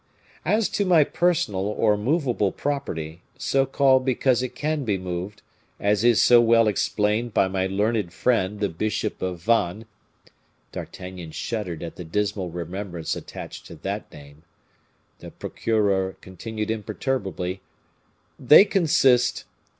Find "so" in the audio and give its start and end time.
3.37-3.67, 6.19-6.41